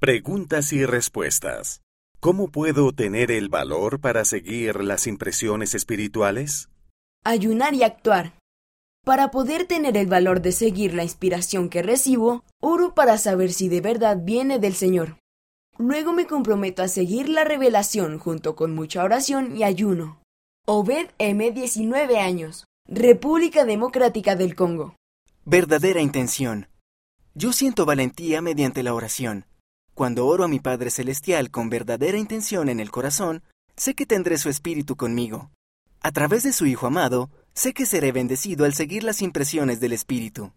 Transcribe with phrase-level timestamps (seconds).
[0.00, 1.82] Preguntas y respuestas.
[2.20, 6.68] ¿Cómo puedo tener el valor para seguir las impresiones espirituales?
[7.24, 8.38] Ayunar y actuar.
[9.04, 13.68] Para poder tener el valor de seguir la inspiración que recibo, oro para saber si
[13.68, 15.18] de verdad viene del Señor.
[15.78, 20.22] Luego me comprometo a seguir la revelación junto con mucha oración y ayuno.
[20.64, 21.50] Obed M.
[21.50, 22.66] 19 años.
[22.86, 24.94] República Democrática del Congo.
[25.44, 26.68] Verdadera intención.
[27.34, 29.44] Yo siento valentía mediante la oración.
[29.98, 33.42] Cuando oro a mi Padre Celestial con verdadera intención en el corazón,
[33.74, 35.50] sé que tendré su espíritu conmigo.
[36.00, 39.92] A través de su Hijo amado, sé que seré bendecido al seguir las impresiones del
[39.92, 40.52] espíritu.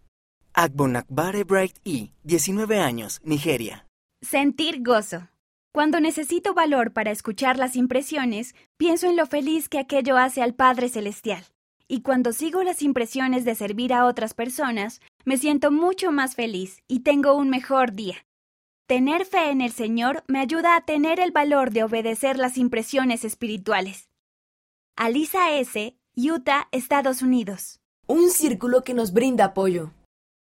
[0.54, 3.84] Agbonakbare Bright E., 19 años, Nigeria.
[4.20, 5.26] Sentir gozo.
[5.72, 10.54] Cuando necesito valor para escuchar las impresiones, pienso en lo feliz que aquello hace al
[10.54, 11.44] Padre Celestial.
[11.88, 16.84] Y cuando sigo las impresiones de servir a otras personas, me siento mucho más feliz
[16.86, 18.24] y tengo un mejor día.
[18.92, 23.24] Tener fe en el Señor me ayuda a tener el valor de obedecer las impresiones
[23.24, 24.10] espirituales.
[24.96, 27.80] Alisa S., Utah, Estados Unidos.
[28.06, 29.92] Un círculo que nos brinda apoyo.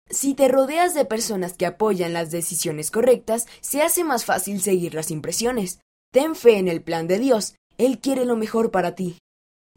[0.10, 4.96] Si te rodeas de personas que apoyan las decisiones correctas, se hace más fácil seguir
[4.96, 5.80] las impresiones.
[6.12, 7.56] Ten fe en el plan de Dios.
[7.78, 9.18] Él quiere lo mejor para ti.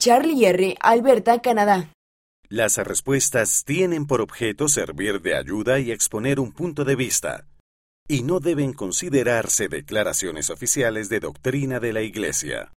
[0.01, 1.93] Charlie R., Alberta, Canadá.
[2.49, 7.47] Las respuestas tienen por objeto servir de ayuda y exponer un punto de vista,
[8.09, 12.73] y no deben considerarse declaraciones oficiales de doctrina de la Iglesia.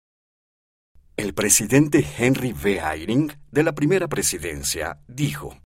[1.17, 2.79] El presidente Henry V.
[2.79, 5.59] Eyring, de la primera presidencia, dijo,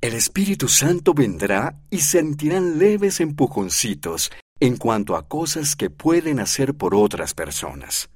[0.00, 6.74] el Espíritu Santo vendrá y sentirán leves empujoncitos en cuanto a cosas que pueden hacer
[6.74, 8.10] por otras personas.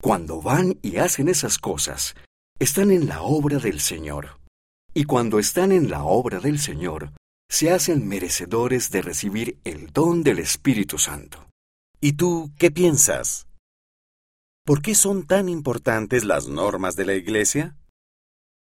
[0.00, 2.14] Cuando van y hacen esas cosas,
[2.58, 4.40] están en la obra del Señor.
[4.94, 7.12] Y cuando están en la obra del Señor,
[7.48, 11.48] se hacen merecedores de recibir el don del Espíritu Santo.
[12.00, 13.46] ¿Y tú qué piensas?
[14.64, 17.76] ¿Por qué son tan importantes las normas de la Iglesia?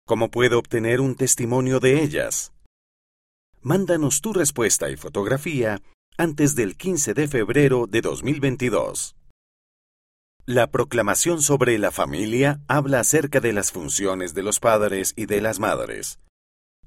[0.05, 2.51] ¿Cómo puedo obtener un testimonio de ellas?
[3.61, 5.81] Mándanos tu respuesta y fotografía
[6.17, 9.15] antes del 15 de febrero de 2022.
[10.45, 15.39] La proclamación sobre la familia habla acerca de las funciones de los padres y de
[15.39, 16.19] las madres.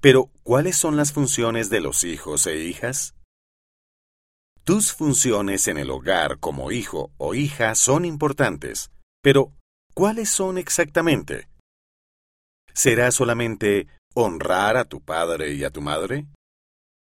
[0.06, 3.16] Pero, ¿cuáles son las funciones de los hijos e hijas?
[4.62, 9.52] Tus funciones en el hogar como hijo o hija son importantes, pero
[9.94, 11.48] ¿cuáles son exactamente?
[12.72, 16.28] ¿Será solamente honrar a tu padre y a tu madre?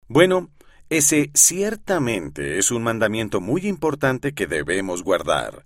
[0.07, 0.53] Bueno,
[0.89, 5.65] ese ciertamente es un mandamiento muy importante que debemos guardar.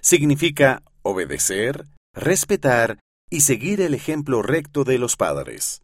[0.00, 3.00] Significa obedecer, respetar
[3.30, 5.82] y seguir el ejemplo recto de los padres.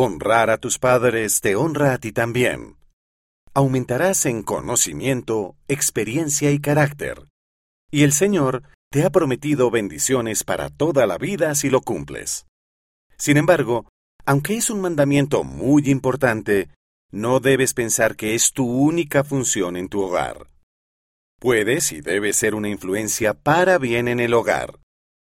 [0.00, 2.76] Honrar a tus padres te honra a ti también.
[3.52, 7.26] Aumentarás en conocimiento, experiencia y carácter.
[7.90, 12.46] Y el Señor te ha prometido bendiciones para toda la vida si lo cumples.
[13.16, 13.88] Sin embargo,
[14.24, 16.68] aunque es un mandamiento muy importante,
[17.10, 20.48] no debes pensar que es tu única función en tu hogar.
[21.40, 24.78] Puedes y debes ser una influencia para bien en el hogar.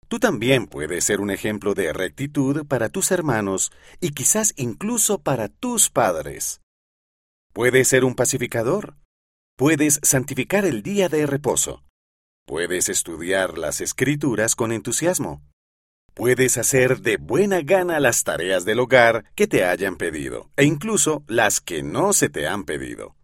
[0.08, 5.48] Tú también puedes ser un ejemplo de rectitud para tus hermanos y quizás incluso para
[5.48, 6.60] tus padres.
[7.52, 8.96] Puedes ser un pacificador.
[9.56, 11.84] Puedes santificar el día de reposo.
[12.46, 15.42] Puedes estudiar las escrituras con entusiasmo.
[16.12, 21.24] Puedes hacer de buena gana las tareas del hogar que te hayan pedido, e incluso
[21.26, 23.16] las que no se te han pedido.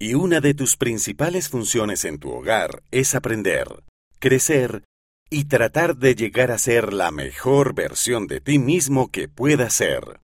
[0.00, 3.84] Y una de tus principales funciones en tu hogar es aprender,
[4.18, 4.84] crecer
[5.30, 10.16] y tratar de llegar a ser la mejor versión de ti mismo que puedas ser.